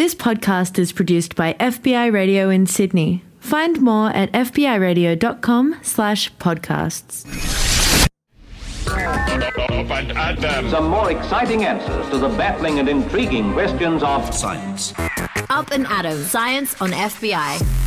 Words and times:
This 0.00 0.14
podcast 0.14 0.78
is 0.78 0.92
produced 0.92 1.36
by 1.36 1.52
FBI 1.60 2.10
Radio 2.10 2.48
in 2.48 2.64
Sydney. 2.64 3.22
Find 3.38 3.82
more 3.82 4.08
at 4.08 4.32
fbiradio.com 4.32 5.76
slash 5.82 6.32
podcasts. 6.36 7.26
Up 8.88 9.90
and 9.90 10.12
Adam 10.12 10.70
Some 10.70 10.88
more 10.88 11.10
exciting 11.10 11.66
answers 11.66 12.08
to 12.08 12.16
the 12.16 12.28
baffling 12.28 12.78
and 12.78 12.88
intriguing 12.88 13.52
questions 13.52 14.02
of 14.02 14.34
Science. 14.34 14.94
Up 15.50 15.70
and 15.70 15.86
Adam, 15.86 16.16
Science 16.24 16.80
on 16.80 16.92
FBI. 16.92 17.79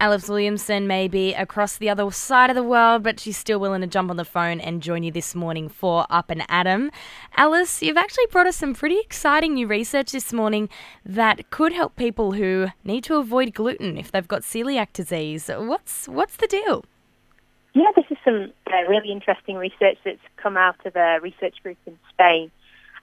Alice 0.00 0.30
Williamson 0.30 0.86
may 0.86 1.08
be 1.08 1.34
across 1.34 1.76
the 1.76 1.90
other 1.90 2.10
side 2.10 2.48
of 2.48 2.56
the 2.56 2.62
world, 2.62 3.02
but 3.02 3.20
she's 3.20 3.36
still 3.36 3.60
willing 3.60 3.82
to 3.82 3.86
jump 3.86 4.10
on 4.10 4.16
the 4.16 4.24
phone 4.24 4.58
and 4.58 4.82
join 4.82 5.02
you 5.02 5.12
this 5.12 5.34
morning 5.34 5.68
for 5.68 6.06
Up 6.08 6.30
and 6.30 6.42
Adam. 6.48 6.90
Alice, 7.36 7.82
you've 7.82 7.98
actually 7.98 8.24
brought 8.30 8.46
us 8.46 8.56
some 8.56 8.72
pretty 8.72 8.98
exciting 8.98 9.52
new 9.52 9.66
research 9.66 10.12
this 10.12 10.32
morning 10.32 10.70
that 11.04 11.50
could 11.50 11.74
help 11.74 11.96
people 11.96 12.32
who 12.32 12.68
need 12.82 13.04
to 13.04 13.16
avoid 13.16 13.52
gluten 13.52 13.98
if 13.98 14.10
they've 14.10 14.26
got 14.26 14.40
celiac 14.40 14.94
disease. 14.94 15.50
What's 15.54 16.08
what's 16.08 16.36
the 16.36 16.46
deal? 16.46 16.86
Yeah, 17.74 17.90
this 17.94 18.06
is 18.10 18.16
some 18.24 18.52
uh, 18.72 18.88
really 18.88 19.12
interesting 19.12 19.56
research 19.56 19.98
that's 20.02 20.18
come 20.38 20.56
out 20.56 20.84
of 20.86 20.96
a 20.96 21.18
research 21.20 21.56
group 21.62 21.76
in 21.84 21.98
Spain. 22.08 22.50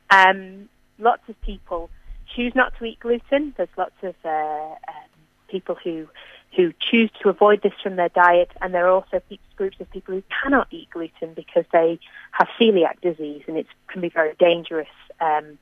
Um, 0.10 0.68
lots 0.98 1.22
of 1.30 1.40
people 1.42 1.92
choose 2.36 2.54
not 2.56 2.74
to 2.80 2.86
eat 2.86 3.00
gluten. 3.00 3.54
There's 3.56 3.70
lots 3.78 3.96
of 4.02 4.16
uh, 4.26 4.30
um, 4.30 5.17
people 5.58 5.76
who 5.84 6.08
who 6.56 6.74
choose 6.80 7.12
to 7.22 7.30
avoid 7.30 7.62
this 7.62 7.74
from 7.84 7.98
their 7.98 8.10
diet, 8.10 8.50
and 8.62 8.74
there 8.74 8.88
are 8.88 8.92
also 8.92 9.22
groups 9.58 9.78
of 9.80 9.90
people 9.92 10.14
who 10.14 10.24
cannot 10.42 10.68
eat 10.72 10.90
gluten 10.92 11.34
because 11.36 11.66
they 11.74 12.00
have 12.32 12.48
celiac 12.60 13.00
disease, 13.02 13.44
and 13.48 13.58
it 13.58 13.68
can 13.90 14.02
be 14.02 14.10
very 14.10 14.34
dangerous 14.40 14.88
um, 15.20 15.58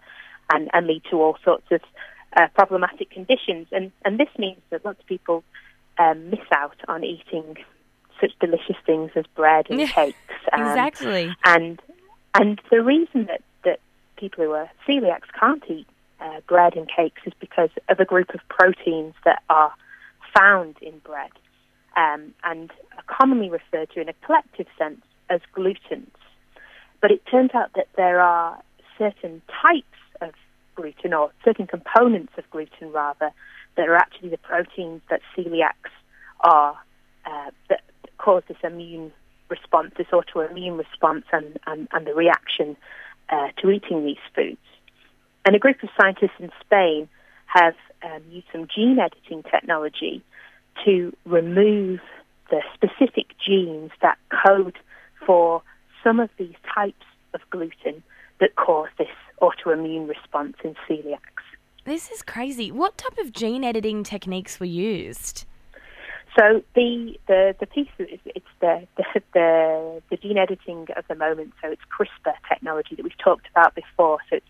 and, 0.52 0.70
and 0.74 0.88
lead 0.88 1.02
to 1.10 1.22
all 1.22 1.38
sorts 1.44 1.66
of 1.72 1.82
uh, 2.38 2.48
problematic 2.54 3.10
conditions. 3.10 3.68
And, 3.72 3.92
and 4.06 4.20
this 4.20 4.30
means 4.38 4.62
that 4.70 4.86
lots 4.86 5.00
of 5.00 5.06
people 5.08 5.44
um, 5.98 6.30
miss 6.30 6.48
out 6.54 6.78
on 6.88 7.04
eating 7.04 7.58
such 8.22 8.32
delicious 8.40 8.78
things 8.86 9.12
as 9.16 9.26
bread 9.36 9.68
and 9.70 9.90
cakes. 9.90 10.18
Um, 10.54 10.62
exactly. 10.62 11.36
And 11.44 11.82
and 12.36 12.62
the 12.70 12.84
reason 12.84 13.26
that, 13.26 13.42
that 13.64 13.80
people 14.16 14.44
who 14.44 14.52
are 14.52 14.70
celiacs 14.88 15.28
can't 15.38 15.64
eat 15.68 15.88
uh, 16.22 16.42
bread 16.48 16.76
and 16.76 16.88
cakes 16.88 17.22
is 17.26 17.34
because 17.40 17.72
of 17.90 18.00
a 18.00 18.06
group 18.06 18.30
of 18.36 18.42
proteins 18.48 19.16
that 19.26 19.42
are 19.50 19.74
found 20.38 20.76
in 20.82 21.00
bread 21.00 21.32
um, 21.96 22.34
and 22.44 22.72
are 22.98 23.04
commonly 23.08 23.50
referred 23.50 23.90
to 23.92 24.02
in 24.02 24.10
a 24.10 24.14
collective 24.26 24.68
sense 24.78 25.02
as 25.30 25.42
glutens. 25.56 26.12
But 27.02 27.12
it 27.12 27.26
turns 27.30 27.52
out 27.54 27.72
that 27.76 27.88
there 27.96 28.20
are 28.22 28.62
certain 28.98 29.42
types 29.62 29.86
of 30.22 30.34
gluten, 30.76 31.14
or 31.14 31.32
certain 31.44 31.68
components 31.68 32.34
of 32.38 32.50
gluten 32.50 32.92
rather, 32.92 33.32
that 33.78 33.88
are 33.88 33.96
actually 33.96 34.30
the 34.30 34.38
proteins 34.38 35.02
that 35.10 35.22
celiacs 35.36 35.92
are 36.42 36.78
uh, 37.26 37.52
that 37.70 37.82
cause 38.18 38.44
this 38.48 38.58
immune 38.64 39.12
response, 39.50 39.92
this 39.98 40.08
autoimmune 40.08 40.78
response, 40.78 41.26
and, 41.32 41.60
and, 41.68 41.88
and 41.92 42.08
the 42.08 42.14
reaction 42.14 42.76
uh, 43.30 43.50
to 43.58 43.70
eating 43.70 44.06
these 44.06 44.18
foods. 44.34 44.58
And 45.44 45.56
a 45.56 45.60
group 45.60 45.82
of 45.84 45.90
scientists 46.00 46.38
in 46.40 46.52
Spain 46.62 47.08
have 47.56 47.76
um, 48.04 48.22
used 48.30 48.48
some 48.52 48.68
gene 48.74 49.00
editing 49.00 49.44
technology 49.44 50.22
to 50.84 51.16
remove 51.26 52.02
the 52.50 52.62
specific 52.74 53.28
genes 53.44 53.92
that 54.02 54.18
code 54.46 54.78
for 55.26 55.62
some 56.04 56.20
of 56.20 56.30
these 56.38 56.56
types 56.74 57.06
of 57.34 57.42
gluten 57.50 58.04
that 58.40 58.56
cause 58.56 58.90
this 58.98 59.08
autoimmune 59.42 60.08
response 60.08 60.56
in 60.64 60.76
celiacs. 60.88 61.44
This 61.86 62.12
is 62.12 62.22
crazy. 62.22 62.72
What 62.72 62.98
type 62.98 63.18
of 63.18 63.32
gene 63.32 63.64
editing 63.64 64.04
techniques 64.04 64.60
were 64.60 64.66
used? 64.66 65.46
So 66.38 66.62
the 66.74 67.18
the 67.28 67.56
the 67.60 67.66
piece 67.66 67.88
is 67.98 68.20
it's 68.26 68.46
the, 68.60 68.86
the 68.98 69.22
the 69.34 70.02
the 70.10 70.18
gene 70.18 70.38
editing 70.38 70.88
of 70.98 71.06
the 71.08 71.16
moment. 71.16 71.54
So 71.62 71.72
it's 71.72 71.82
CRISPR 71.98 72.34
technology 72.50 72.96
that 72.96 73.04
we've 73.04 73.18
talked 73.18 73.48
about 73.50 73.74
before. 73.74 74.18
So 74.30 74.38
it's 74.38 74.46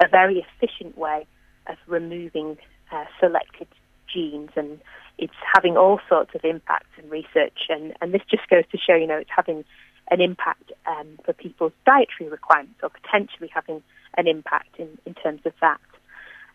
a 0.00 0.08
very 0.08 0.38
efficient 0.38 0.96
way 0.96 1.26
of 1.68 1.76
removing 1.86 2.58
uh, 2.92 3.04
selected 3.20 3.68
genes, 4.12 4.50
and 4.56 4.80
it's 5.18 5.32
having 5.54 5.76
all 5.76 6.00
sorts 6.08 6.34
of 6.34 6.44
impacts 6.44 6.90
in 7.02 7.08
research. 7.10 7.58
And 7.68 7.94
and 8.00 8.12
this 8.12 8.22
just 8.30 8.48
goes 8.48 8.64
to 8.72 8.78
show, 8.78 8.94
you 8.94 9.06
know, 9.06 9.18
it's 9.18 9.30
having 9.34 9.64
an 10.10 10.20
impact 10.20 10.72
um, 10.86 11.18
for 11.24 11.32
people's 11.32 11.72
dietary 11.84 12.30
requirements, 12.30 12.80
or 12.82 12.90
potentially 12.90 13.50
having 13.52 13.82
an 14.16 14.26
impact 14.26 14.78
in 14.78 14.98
in 15.06 15.14
terms 15.14 15.42
of 15.44 15.52
that. 15.60 15.80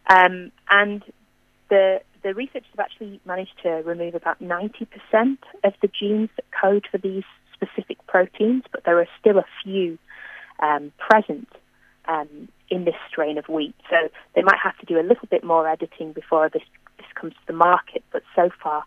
Um, 0.10 0.52
and 0.70 1.04
the 1.70 2.02
the 2.24 2.34
researchers 2.34 2.70
have 2.76 2.86
actually 2.86 3.20
managed 3.26 3.54
to 3.64 3.70
remove 3.70 4.16
about 4.16 4.42
90% 4.42 4.88
of 5.64 5.74
the 5.82 5.90
genes 5.90 6.30
that 6.38 6.46
code 6.60 6.88
for 6.90 6.98
these 6.98 7.24
specific 7.54 7.98
proteins, 8.08 8.64
but 8.72 8.86
there 8.86 9.00
are 9.00 9.08
still 9.20 9.38
a 9.38 9.46
few 9.62 9.98
um, 10.60 10.94
present 10.98 11.50
um, 12.08 12.48
in 12.74 12.86
this 12.86 12.96
strain 13.08 13.38
of 13.38 13.48
wheat. 13.48 13.76
So 13.88 14.10
they 14.36 14.42
might 14.42 14.58
have 14.62 14.76
to 14.80 14.86
do 14.88 15.00
a 15.00 15.06
little 15.06 15.28
bit 15.30 15.44
more 15.44 15.68
editing 15.68 16.12
before 16.12 16.50
this, 16.50 16.64
this 16.98 17.06
comes 17.14 17.34
to 17.34 17.48
the 17.48 17.54
market, 17.54 18.04
but 18.12 18.24
so 18.36 18.50
far, 18.62 18.84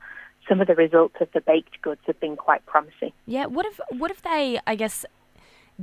some 0.49 0.61
of 0.61 0.67
the 0.67 0.75
results 0.75 1.15
of 1.21 1.29
the 1.33 1.41
baked 1.41 1.81
goods 1.83 2.01
have 2.07 2.19
been 2.19 2.37
quite 2.37 2.67
promising. 2.67 3.13
Yeah, 3.27 3.47
what 3.47 3.65
if 3.65 3.81
what 3.91 4.11
if 4.11 4.23
they, 4.23 4.59
I 4.67 4.75
guess, 4.75 5.05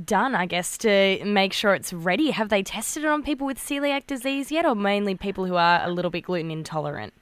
done, 0.02 0.34
I 0.34 0.44
guess, 0.44 0.76
to 0.78 1.24
make 1.24 1.54
sure 1.54 1.74
it's 1.74 1.92
ready? 1.94 2.30
Have 2.30 2.50
they 2.50 2.62
tested 2.62 3.04
it 3.04 3.08
on 3.08 3.22
people 3.22 3.46
with 3.46 3.58
celiac 3.58 4.06
disease 4.06 4.52
yet, 4.52 4.66
or 4.66 4.74
mainly 4.74 5.14
people 5.14 5.46
who 5.46 5.56
are 5.56 5.80
a 5.82 5.90
little 5.90 6.10
bit 6.10 6.24
gluten 6.24 6.50
intolerant? 6.50 7.14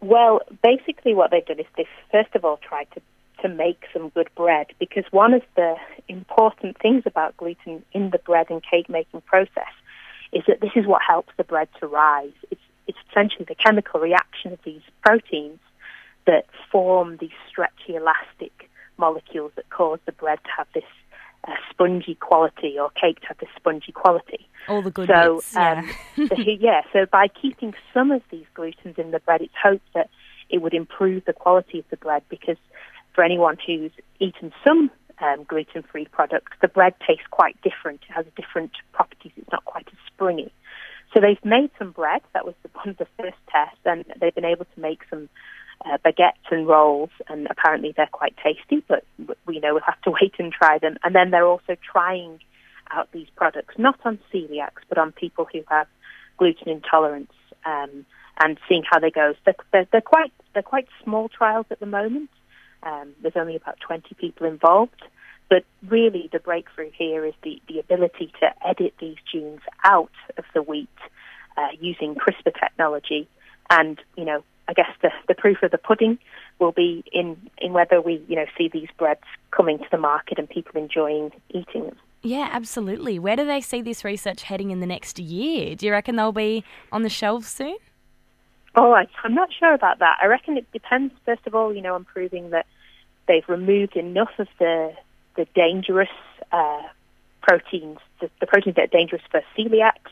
Well, 0.00 0.40
basically, 0.62 1.14
what 1.14 1.32
they've 1.32 1.44
done 1.44 1.58
is 1.58 1.66
they've 1.76 1.86
first 2.12 2.34
of 2.36 2.44
all 2.44 2.58
tried 2.58 2.86
to 2.94 3.00
to 3.42 3.48
make 3.48 3.84
some 3.92 4.08
good 4.10 4.30
bread 4.34 4.66
because 4.78 5.04
one 5.10 5.34
of 5.34 5.42
the 5.56 5.74
important 6.08 6.76
things 6.80 7.02
about 7.06 7.36
gluten 7.36 7.84
in 7.92 8.10
the 8.10 8.18
bread 8.18 8.46
and 8.48 8.62
cake 8.62 8.88
making 8.88 9.20
process 9.22 9.74
is 10.36 10.42
that 10.46 10.60
this 10.60 10.72
is 10.76 10.86
what 10.86 11.00
helps 11.06 11.32
the 11.38 11.44
bread 11.44 11.68
to 11.80 11.86
rise. 11.86 12.32
It's 12.50 12.60
it's 12.86 12.98
essentially 13.10 13.46
the 13.48 13.56
chemical 13.56 13.98
reaction 13.98 14.52
of 14.52 14.60
these 14.64 14.82
proteins 15.02 15.58
that 16.26 16.46
form 16.70 17.16
these 17.20 17.36
stretchy, 17.48 17.96
elastic 17.96 18.68
molecules 18.98 19.52
that 19.56 19.68
cause 19.70 19.98
the 20.06 20.12
bread 20.12 20.38
to 20.44 20.50
have 20.56 20.66
this 20.74 20.84
uh, 21.48 21.52
spongy 21.70 22.14
quality 22.16 22.78
or 22.78 22.90
cake 22.90 23.20
to 23.20 23.26
have 23.28 23.38
this 23.38 23.48
spongy 23.56 23.92
quality. 23.92 24.48
All 24.68 24.82
the 24.82 24.90
good 24.90 25.08
so, 25.08 25.36
bits. 25.36 25.54
Yeah. 25.54 25.78
Um, 25.78 25.90
the, 26.28 26.56
yeah. 26.60 26.82
So 26.92 27.06
by 27.06 27.28
keeping 27.28 27.74
some 27.94 28.10
of 28.10 28.22
these 28.30 28.46
glutens 28.54 28.98
in 28.98 29.10
the 29.10 29.20
bread, 29.20 29.40
it's 29.40 29.54
hoped 29.60 29.88
that 29.94 30.10
it 30.50 30.62
would 30.62 30.74
improve 30.74 31.24
the 31.24 31.32
quality 31.32 31.78
of 31.80 31.84
the 31.90 31.96
bread 31.96 32.22
because 32.28 32.58
for 33.14 33.24
anyone 33.24 33.56
who's 33.66 33.92
eaten 34.20 34.52
some 34.64 34.90
um, 35.18 35.44
gluten-free 35.44 36.06
products, 36.12 36.52
the 36.60 36.68
bread 36.68 36.94
tastes 37.06 37.26
quite 37.30 37.56
different. 37.62 38.00
It 38.08 38.12
has 38.12 38.26
different 38.36 38.72
properties. 38.92 39.32
It's 39.36 39.50
not 39.50 39.64
quite 39.64 39.88
as 39.88 39.98
springy. 40.16 40.52
So 41.14 41.20
they've 41.20 41.44
made 41.44 41.70
some 41.78 41.92
bread. 41.92 42.22
That 42.34 42.44
was 42.44 42.54
the, 42.62 42.68
one 42.74 42.90
of 42.90 42.96
the 42.96 43.06
first 43.18 43.38
tests, 43.50 43.78
and 43.84 44.04
they've 44.20 44.34
been 44.34 44.44
able 44.44 44.64
to 44.64 44.80
make 44.80 45.00
some 45.10 45.28
uh, 45.84 45.98
baguettes 46.04 46.50
and 46.50 46.66
rolls, 46.66 47.10
and 47.28 47.46
apparently 47.50 47.92
they're 47.96 48.08
quite 48.10 48.34
tasty. 48.42 48.84
But 48.86 49.04
we 49.46 49.60
know 49.60 49.74
we'll 49.74 49.82
have 49.82 50.00
to 50.02 50.10
wait 50.20 50.34
and 50.38 50.52
try 50.52 50.78
them. 50.78 50.96
And 51.04 51.14
then 51.14 51.30
they're 51.30 51.46
also 51.46 51.76
trying 51.92 52.40
out 52.90 53.10
these 53.12 53.28
products, 53.36 53.74
not 53.78 53.98
on 54.04 54.18
celiacs, 54.32 54.82
but 54.88 54.98
on 54.98 55.12
people 55.12 55.46
who 55.52 55.62
have 55.68 55.88
gluten 56.38 56.68
intolerance, 56.68 57.32
um, 57.64 58.06
and 58.38 58.58
seeing 58.68 58.84
how 58.88 58.98
they 58.98 59.10
go. 59.10 59.34
So 59.44 59.52
they're, 59.72 59.88
they're 59.90 60.00
quite 60.00 60.32
they're 60.54 60.62
quite 60.62 60.88
small 61.02 61.28
trials 61.28 61.66
at 61.70 61.80
the 61.80 61.86
moment. 61.86 62.30
Um, 62.82 63.14
there's 63.20 63.36
only 63.36 63.56
about 63.56 63.80
20 63.80 64.14
people 64.14 64.46
involved. 64.46 65.02
But 65.48 65.64
really, 65.86 66.28
the 66.32 66.40
breakthrough 66.40 66.90
here 66.90 67.24
is 67.24 67.34
the, 67.42 67.60
the 67.68 67.78
ability 67.78 68.32
to 68.40 68.66
edit 68.66 68.94
these 69.00 69.16
genes 69.30 69.60
out 69.84 70.10
of 70.36 70.44
the 70.54 70.62
wheat 70.62 70.88
uh, 71.56 71.68
using 71.80 72.14
CRISPR 72.14 72.58
technology. 72.58 73.28
And, 73.70 74.00
you 74.16 74.24
know, 74.24 74.42
I 74.68 74.72
guess 74.72 74.90
the, 75.02 75.10
the 75.28 75.34
proof 75.34 75.62
of 75.62 75.70
the 75.70 75.78
pudding 75.78 76.18
will 76.58 76.72
be 76.72 77.04
in, 77.12 77.36
in 77.58 77.72
whether 77.72 78.00
we, 78.00 78.24
you 78.28 78.36
know, 78.36 78.46
see 78.58 78.68
these 78.68 78.88
breads 78.98 79.20
coming 79.52 79.78
to 79.78 79.86
the 79.90 79.98
market 79.98 80.38
and 80.38 80.48
people 80.48 80.80
enjoying 80.80 81.30
eating 81.50 81.84
them. 81.84 81.96
Yeah, 82.22 82.48
absolutely. 82.50 83.20
Where 83.20 83.36
do 83.36 83.46
they 83.46 83.60
see 83.60 83.82
this 83.82 84.02
research 84.02 84.42
heading 84.42 84.72
in 84.72 84.80
the 84.80 84.86
next 84.86 85.18
year? 85.20 85.76
Do 85.76 85.86
you 85.86 85.92
reckon 85.92 86.16
they'll 86.16 86.32
be 86.32 86.64
on 86.90 87.02
the 87.02 87.08
shelves 87.08 87.46
soon? 87.46 87.76
Oh, 88.74 88.92
I, 88.92 89.06
I'm 89.22 89.34
not 89.34 89.50
sure 89.56 89.72
about 89.72 90.00
that. 90.00 90.18
I 90.20 90.26
reckon 90.26 90.56
it 90.56 90.70
depends, 90.72 91.14
first 91.24 91.46
of 91.46 91.54
all, 91.54 91.72
you 91.72 91.80
know, 91.80 91.94
on 91.94 92.04
proving 92.04 92.50
that 92.50 92.66
they've 93.28 93.48
removed 93.48 93.96
enough 93.96 94.32
of 94.38 94.48
the 94.58 94.92
the 95.36 95.46
dangerous 95.54 96.08
uh, 96.52 96.82
proteins, 97.42 97.98
the, 98.20 98.30
the, 98.40 98.46
proteins 98.46 98.76
that 98.76 98.84
are 98.84 98.98
dangerous 98.98 99.22
for 99.30 99.42
celiacs, 99.56 100.10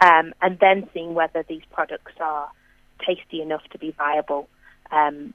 um, 0.00 0.32
and 0.40 0.58
then 0.58 0.88
seeing 0.94 1.14
whether 1.14 1.44
these 1.48 1.62
products 1.72 2.12
are 2.20 2.48
tasty 3.06 3.40
enough 3.42 3.62
to 3.70 3.78
be 3.78 3.90
viable, 3.92 4.48
um, 4.90 5.34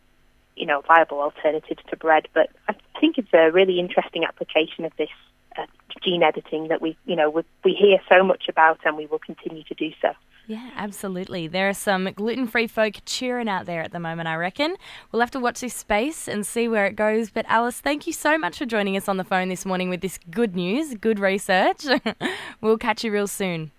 you 0.56 0.66
know, 0.66 0.82
viable 0.88 1.20
alternatives 1.20 1.82
to 1.90 1.98
bread. 1.98 2.28
But 2.34 2.50
I 2.68 2.76
think 3.00 3.18
it's 3.18 3.34
a 3.34 3.52
really 3.52 3.80
interesting 3.80 4.24
application 4.24 4.86
of 4.86 4.94
this 4.98 5.10
uh, 5.58 5.66
gene 6.04 6.24
editing 6.24 6.70
that 6.70 6.82
we, 6.82 6.98
you 7.06 7.16
know, 7.16 7.30
we, 7.30 7.44
we 7.64 7.74
hear 7.74 8.00
so 8.10 8.24
much 8.24 8.48
about, 8.50 8.80
and 8.86 8.98
we 8.98 9.06
will 9.06 9.20
continue 9.20 9.64
to 9.64 9.74
do 9.74 9.92
so. 10.02 10.10
Yeah, 10.48 10.70
absolutely. 10.78 11.48
There 11.48 11.68
are 11.68 11.74
some 11.74 12.10
gluten 12.16 12.48
free 12.48 12.68
folk 12.68 12.96
cheering 13.06 13.50
out 13.50 13.66
there 13.66 13.82
at 13.82 13.92
the 13.92 14.00
moment, 14.00 14.30
I 14.30 14.36
reckon. 14.36 14.78
We'll 15.12 15.20
have 15.20 15.32
to 15.32 15.42
watch 15.42 15.60
this 15.60 15.74
space 15.74 16.26
and 16.30 16.48
see 16.48 16.70
where 16.70 16.86
it 16.86 16.96
goes. 16.96 17.30
But 17.30 17.46
Alice, 17.50 17.82
thank 17.82 18.08
you 18.08 18.14
so 18.14 18.38
much 18.38 18.58
for 18.58 18.66
joining 18.66 18.96
us 18.96 19.10
on 19.10 19.18
the 19.18 19.26
phone 19.26 19.50
this 19.50 19.66
morning 19.66 19.90
with 19.90 20.00
this 20.00 20.18
good 20.32 20.56
news, 20.56 20.96
good 20.96 21.20
research. 21.20 21.86
we'll 22.62 22.78
catch 22.78 23.04
you 23.04 23.12
real 23.12 23.28
soon. 23.28 23.72